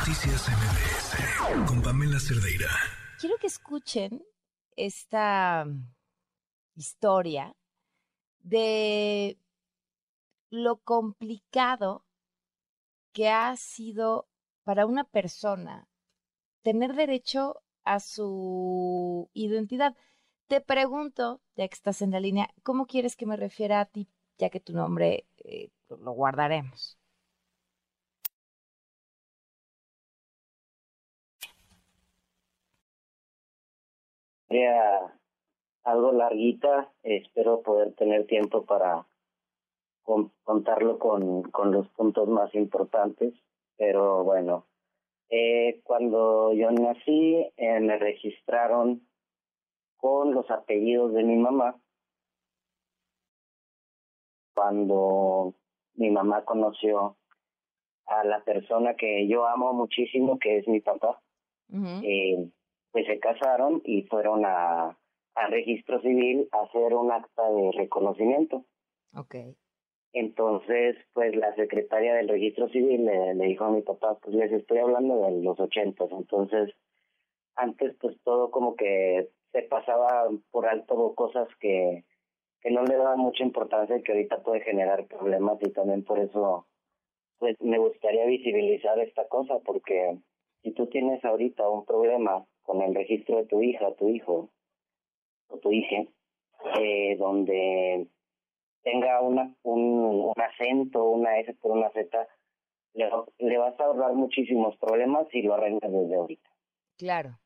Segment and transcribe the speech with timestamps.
[0.00, 2.70] Noticias MBS con Pamela Cerdeira.
[3.20, 4.24] Quiero que escuchen
[4.74, 5.66] esta
[6.74, 7.54] historia
[8.38, 9.36] de
[10.48, 12.06] lo complicado
[13.12, 14.26] que ha sido
[14.64, 15.86] para una persona
[16.62, 19.94] tener derecho a su identidad.
[20.46, 24.08] Te pregunto, ya que estás en la línea, ¿cómo quieres que me refiera a ti,
[24.38, 26.99] ya que tu nombre eh, lo guardaremos?
[35.84, 39.06] Algo larguita, espero poder tener tiempo para
[40.44, 43.34] contarlo con, con los puntos más importantes,
[43.76, 44.66] pero bueno,
[45.28, 49.06] eh, cuando yo nací eh, me registraron
[49.96, 51.80] con los apellidos de mi mamá.
[54.54, 55.54] Cuando
[55.94, 57.16] mi mamá conoció
[58.06, 61.22] a la persona que yo amo muchísimo, que es mi papá,
[62.02, 62.50] eh,
[62.92, 64.98] pues se casaron y fueron a,
[65.34, 68.64] a registro civil a hacer un acta de reconocimiento.
[69.14, 69.56] Okay.
[70.12, 74.78] Entonces, pues la secretaria del registro civil le, dijo a mi papá, pues les estoy
[74.78, 76.74] hablando de los ochentas, entonces
[77.54, 82.04] antes pues todo como que se pasaba por alto cosas que,
[82.60, 86.18] que no le daban mucha importancia y que ahorita puede generar problemas y también por
[86.18, 86.66] eso
[87.38, 90.18] pues me gustaría visibilizar esta cosa porque
[90.62, 94.48] si tú tienes ahorita un problema con el registro de tu hija, tu hijo
[95.48, 96.04] o tu hija,
[96.78, 98.06] eh, donde
[98.84, 102.28] tenga una, un, un acento, una S por una Z,
[102.94, 106.48] le, le vas a ahorrar muchísimos problemas si lo arreglas desde ahorita.
[106.96, 107.40] Claro.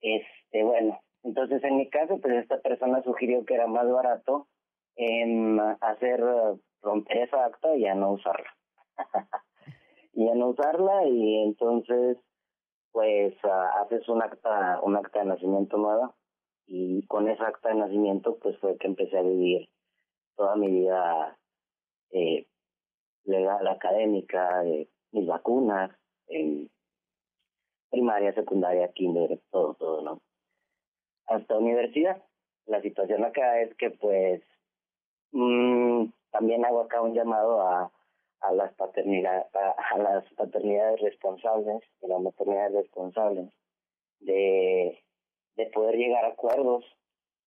[0.00, 4.48] Este, bueno, entonces en mi caso, pues esta persona sugirió que era más barato
[4.94, 6.18] en hacer
[6.80, 8.56] romper esa acta y ya no usarla.
[10.14, 12.16] y ya no usarla y entonces
[12.96, 13.34] pues
[13.82, 16.14] haces un acta, un acta de nacimiento nueva
[16.66, 19.68] y con esa acta de nacimiento pues fue que empecé a vivir
[20.34, 21.38] toda mi vida
[22.12, 22.46] eh,
[23.24, 24.62] legal, académica,
[25.12, 25.90] mis vacunas,
[27.90, 30.22] primaria, secundaria, kinder, todo, todo, ¿no?
[31.26, 32.22] Hasta universidad.
[32.64, 34.42] La situación acá es que, pues,
[35.32, 37.92] mmm, también hago acá un llamado a,
[38.46, 43.50] a las paternidades, a, las paternidades responsables, de las maternidades responsables,
[44.20, 44.98] de,
[45.56, 46.84] de poder llegar a acuerdos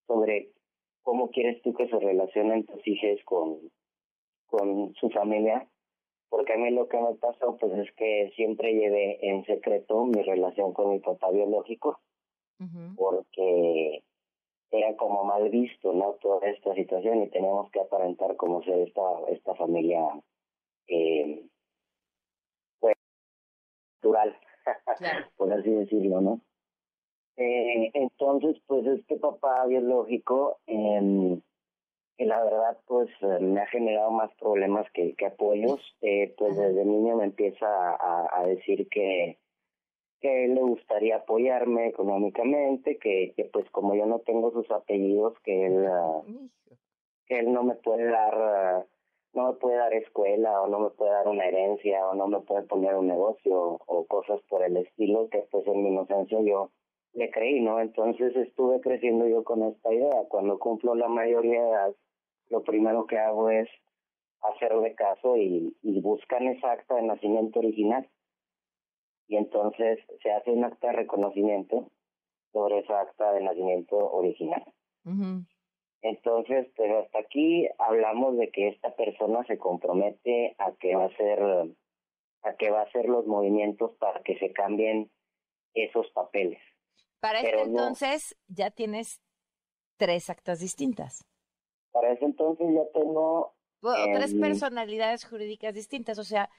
[0.08, 0.50] sobre
[1.04, 3.72] cómo quieres tú que se relacionen tus hijos con,
[4.48, 5.68] con su familia,
[6.30, 10.22] porque a mí lo que me pasó pues es que siempre llevé en secreto mi
[10.22, 12.00] relación con mi papá biológico,
[12.98, 14.04] porque
[14.72, 16.14] era como mal visto, ¿no?
[16.22, 20.02] Toda esta situación y teníamos que aparentar como ser esta, esta familia,
[20.90, 21.48] eh,
[22.80, 22.96] pues,
[23.98, 24.38] natural,
[25.38, 26.42] por así decirlo, ¿no?
[27.38, 31.40] Eh, entonces, pues este papá biológico, eh,
[32.18, 35.80] la verdad, pues me ha generado más problemas que, que apoyos.
[36.02, 39.38] Eh, pues desde niño me empieza a, a decir que,
[40.20, 45.66] que le gustaría apoyarme económicamente, que, que pues como yo no tengo sus apellidos, que
[45.68, 46.22] él, ah,
[47.26, 48.36] que él no me puede dar...
[48.36, 48.86] Ah,
[49.34, 52.42] no me puede dar escuela o no me puede dar una herencia o no me
[52.42, 56.72] puede poner un negocio o cosas por el estilo que pues en mi inocencia yo
[57.14, 57.80] le creí, ¿no?
[57.80, 60.24] Entonces estuve creciendo yo con esta idea.
[60.30, 61.96] Cuando cumplo la mayoría de edad,
[62.50, 63.68] lo primero que hago es
[64.42, 68.10] hacerle caso y, y buscan esa acta de nacimiento original.
[69.28, 71.88] Y entonces se hace un acta de reconocimiento
[72.52, 74.64] sobre esa acta de nacimiento original.
[76.02, 81.08] Entonces, pero hasta aquí hablamos de que esta persona se compromete a que va a
[81.08, 81.42] hacer
[82.42, 85.12] a que va a hacer los movimientos para que se cambien
[85.74, 86.60] esos papeles.
[87.20, 89.22] Para ese entonces ya tienes
[89.98, 91.26] tres actas distintas.
[91.92, 93.56] Para ese entonces ya tengo...
[93.82, 96.50] tres personalidades jurídicas distintas, o sea,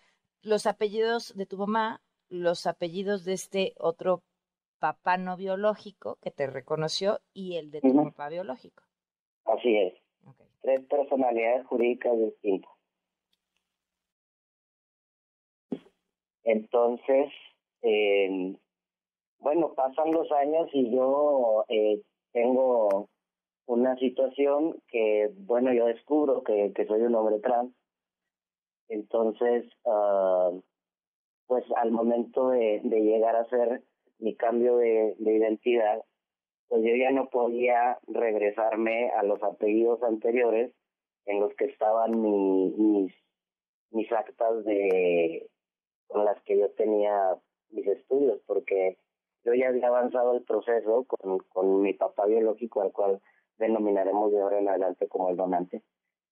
[0.43, 4.23] los apellidos de tu mamá, los apellidos de este otro
[4.79, 8.83] papá no biológico que te reconoció y el de tu papá biológico.
[9.51, 9.95] Así es.
[10.63, 12.71] Tres personalidades jurídicas distintas.
[16.45, 17.33] Entonces,
[17.83, 18.55] eh,
[19.39, 22.01] bueno, pasan los años y yo eh,
[22.33, 23.09] tengo
[23.67, 27.73] una situación que, bueno, yo descubro que, que soy un hombre trans.
[28.89, 30.61] Entonces, uh,
[31.47, 33.83] pues al momento de, de llegar a hacer
[34.19, 36.05] mi cambio de, de identidad,
[36.71, 40.73] pues yo ya no podía regresarme a los apellidos anteriores
[41.27, 43.13] en los que estaban mi, mis,
[43.91, 45.51] mis actas de
[46.07, 47.37] con las que yo tenía
[47.71, 48.99] mis estudios, porque
[49.45, 53.21] yo ya había avanzado el proceso con, con mi papá biológico, al cual
[53.59, 55.83] denominaremos de ahora en adelante como el donante.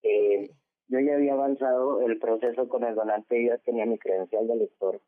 [0.03, 0.51] Eh,
[0.87, 4.55] yo ya había avanzado el proceso con el donante, yo ya tenía mi credencial de
[4.55, 5.01] lector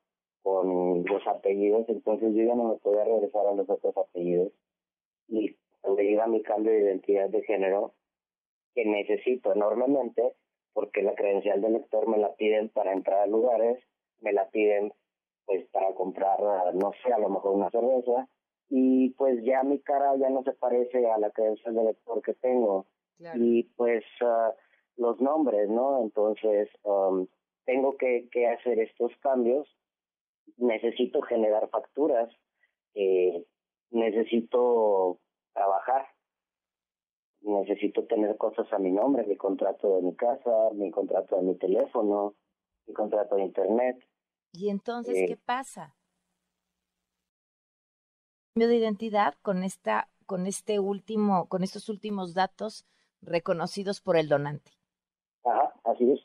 [0.43, 4.51] con los apellidos, entonces yo ya no me podía regresar a los otros apellidos.
[5.31, 7.93] Y cuando llega mi cambio de identidad de género,
[8.75, 10.33] que necesito enormemente,
[10.73, 13.81] porque la credencial de lector me la piden para entrar a lugares,
[14.19, 14.93] me la piden
[15.45, 16.39] pues para comprar,
[16.75, 18.27] no sé, a lo mejor una cerveza,
[18.69, 22.33] y pues ya mi cara ya no se parece a la credencial de lector que
[22.35, 22.85] tengo.
[23.35, 24.53] Y pues uh,
[24.97, 26.01] los nombres, ¿no?
[26.01, 27.27] Entonces, um,
[27.65, 29.67] tengo que, que hacer estos cambios,
[30.57, 32.33] necesito generar facturas,
[32.95, 33.45] eh,
[33.91, 35.19] necesito
[35.53, 36.07] trabajar,
[37.41, 41.55] necesito tener cosas a mi nombre, mi contrato de mi casa, mi contrato de mi
[41.55, 42.35] teléfono,
[42.87, 43.97] mi contrato de internet.
[44.53, 45.95] ¿Y entonces qué eh, pasa?
[48.53, 52.85] de identidad con esta con este último con estos últimos datos
[53.21, 54.71] reconocidos por el donante.
[55.43, 56.19] Ajá, así es.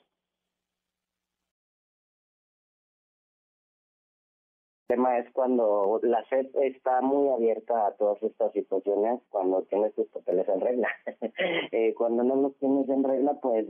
[4.89, 9.93] El tema es cuando la SED está muy abierta a todas estas situaciones cuando tienes
[9.97, 10.89] tus papeles en regla.
[11.73, 13.67] eh, cuando no los tienes en regla, pues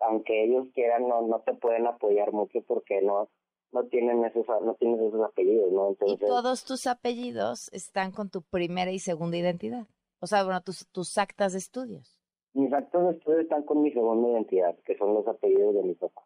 [0.00, 3.28] aunque ellos quieran, no, no te pueden apoyar mucho porque no
[3.72, 5.88] no tienen esos no tienes esos apellidos, ¿no?
[5.90, 9.86] Entonces, y todos tus apellidos están con tu primera y segunda identidad.
[10.18, 12.18] O sea, bueno, tus, tus actas de estudios.
[12.54, 15.94] Mis actas de estudios están con mi segunda identidad, que son los apellidos de mi
[15.94, 16.24] papá.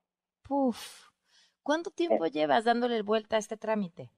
[0.48, 1.10] Puf.
[1.62, 2.30] ¿Cuánto tiempo eh.
[2.30, 4.10] llevas dándole vuelta a este trámite?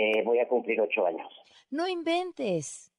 [0.00, 1.26] Eh, voy a cumplir ocho años.
[1.72, 2.92] No inventes.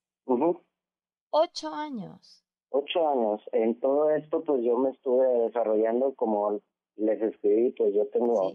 [1.30, 2.44] Ocho años.
[2.72, 3.42] Ocho años.
[3.54, 6.60] En todo esto, pues yo me estuve desarrollando como
[6.98, 8.52] les escribí, pues yo tengo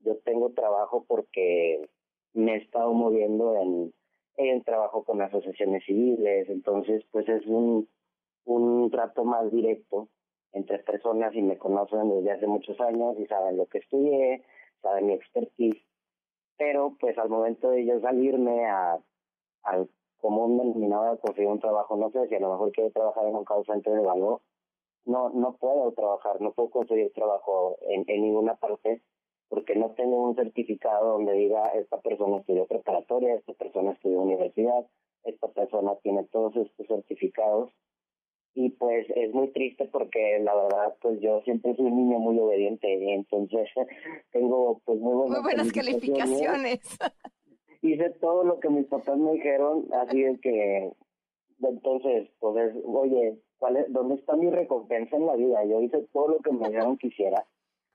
[0.00, 1.88] yo tengo trabajo porque
[2.34, 3.94] me he estado moviendo en,
[4.36, 7.88] en trabajo con asociaciones civiles, entonces pues es un,
[8.44, 10.08] un trato más directo
[10.52, 14.44] entre personas y me conocen desde hace muchos años y saben lo que estudié,
[14.82, 15.82] saben mi expertise,
[16.60, 18.98] pero pues al momento de yo salirme a,
[19.62, 19.88] al
[20.20, 23.34] común denominado de conseguir un trabajo, no sé si a lo mejor quiero trabajar en
[23.34, 24.42] un call center de algo,
[25.06, 29.00] no, no puedo trabajar, no puedo conseguir trabajo en, en ninguna parte
[29.48, 34.86] porque no tengo un certificado donde diga esta persona estudió preparatoria, esta persona estudió universidad,
[35.24, 37.72] esta persona tiene todos estos certificados
[38.54, 42.38] y pues es muy triste porque la verdad pues yo siempre soy un niño muy
[42.38, 43.68] obediente y entonces
[44.32, 46.80] tengo pues muy buenas, muy buenas calificaciones.
[47.82, 50.92] Hice todo lo que mis papás me dijeron, así es que
[51.62, 55.64] entonces pues oye, ¿cuál es, ¿dónde está mi recompensa en la vida?
[55.64, 57.46] Yo hice todo lo que me dijeron que hiciera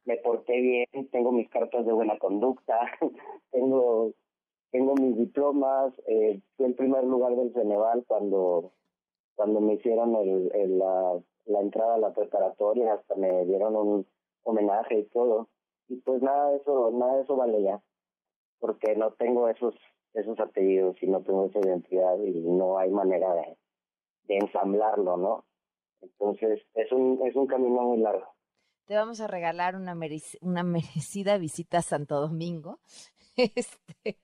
[0.06, 2.80] me porté bien, tengo mis cartas de buena conducta,
[3.52, 4.14] tengo
[4.72, 8.74] tengo mis diplomas, eh, fui el primer lugar del Ceneval cuando
[9.36, 14.08] cuando me hicieron el, el, la, la entrada a la preparatoria, hasta me dieron un
[14.44, 15.50] homenaje y todo.
[15.88, 17.82] Y pues nada de eso, nada de eso vale ya,
[18.60, 19.76] porque no tengo esos
[20.14, 23.58] esos apellidos y no tengo esa identidad y no hay manera de,
[24.24, 25.46] de ensamblarlo, ¿no?
[26.02, 28.36] Entonces es un es un camino muy largo
[28.86, 29.98] te vamos a regalar una,
[30.42, 32.80] una merecida visita a Santo Domingo.
[33.56, 34.18] Este,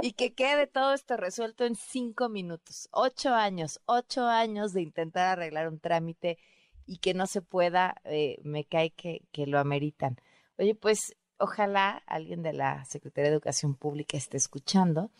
[0.00, 2.88] y que quede todo esto resuelto en cinco minutos.
[2.92, 6.38] Ocho años, ocho años de intentar arreglar un trámite
[6.86, 10.16] y que no se pueda, eh, me cae que, que lo ameritan.
[10.58, 15.10] Oye, pues ojalá alguien de la Secretaría de Educación Pública esté escuchando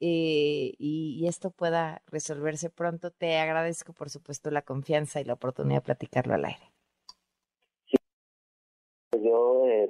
[0.00, 3.10] eh, y, esto pueda resolverse pronto.
[3.10, 6.70] Te agradezco, por supuesto, la confianza y la oportunidad de platicarlo al aire
[9.22, 9.88] yo eh,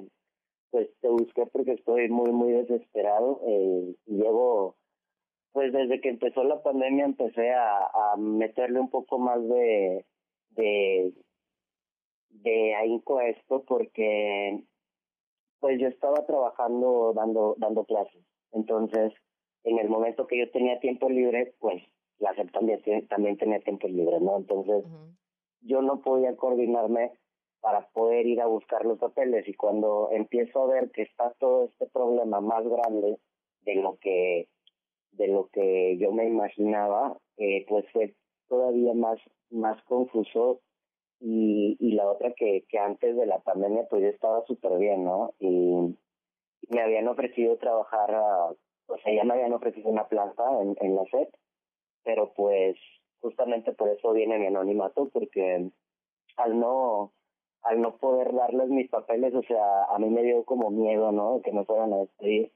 [0.71, 3.41] pues te busqué porque estoy muy, muy desesperado.
[3.45, 4.77] Eh, llevo,
[5.51, 10.05] pues desde que empezó la pandemia empecé a, a meterle un poco más de,
[10.51, 11.13] de,
[12.29, 14.63] de ahínco a esto porque
[15.59, 18.23] pues yo estaba trabajando dando, dando clases.
[18.51, 19.13] Entonces,
[19.63, 21.83] en el momento que yo tenía tiempo libre, pues
[22.17, 24.37] la SEP también, también tenía tiempo libre, ¿no?
[24.37, 24.83] Entonces,
[25.61, 27.11] yo no podía coordinarme
[27.61, 29.47] para poder ir a buscar los papeles.
[29.47, 33.17] Y cuando empiezo a ver que está todo este problema más grande
[33.61, 34.49] de lo que
[35.11, 38.15] de lo que yo me imaginaba eh, pues fue
[38.47, 39.19] todavía más
[39.51, 40.61] más confuso.
[41.23, 45.03] Y, y la otra que, que antes de la pandemia pues yo estaba súper bien
[45.03, 45.95] no y,
[46.69, 48.09] me habían ofrecido trabajar
[48.87, 51.29] o sea ya me habían ofrecido una planta en, en la SEP
[52.03, 52.75] pero pues
[53.19, 55.69] justamente por eso viene mi anonimato porque
[56.37, 57.13] al no
[57.71, 61.41] al no poder darles mis papeles, o sea, a mí me dio como miedo, ¿no?
[61.41, 62.51] Que me fueran a despedir.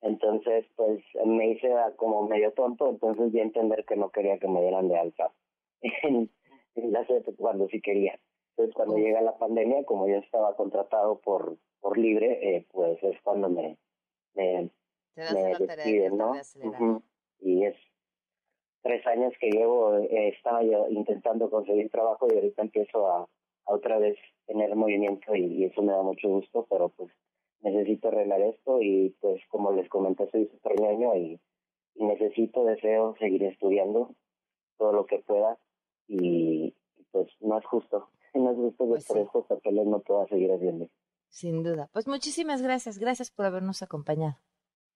[0.00, 4.48] Entonces, pues me hice como medio tonto, entonces di a entender que no quería que
[4.48, 5.30] me dieran de alta
[5.82, 6.30] en,
[6.74, 7.06] la
[7.36, 8.18] cuando sí quería.
[8.52, 13.20] Entonces, cuando llega la pandemia, como yo estaba contratado por por libre, eh, pues es
[13.22, 13.76] cuando me,
[14.34, 14.70] me,
[15.16, 16.32] me despiden, ¿no?
[17.40, 17.76] Y es
[18.82, 23.28] tres años que llevo, eh, estaba yo intentando conseguir trabajo y ahorita empiezo a
[23.70, 27.10] otra vez tener movimiento y, eso me da mucho gusto, pero pues
[27.60, 31.40] necesito arreglar esto y pues como les comenté soy súper año y,
[31.96, 34.14] necesito, deseo seguir estudiando
[34.78, 35.58] todo lo que pueda
[36.08, 36.74] y
[37.12, 40.50] pues no es justo, no es justo que pues por estos papeles no pueda seguir
[40.52, 40.88] haciendo.
[41.28, 41.88] Sin duda.
[41.92, 44.38] Pues muchísimas gracias, gracias por habernos acompañado.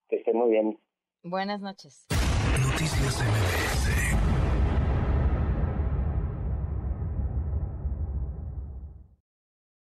[0.08, 0.78] Que esté muy bien.
[1.22, 2.06] Buenas noches.
[2.10, 3.63] Noticias MBS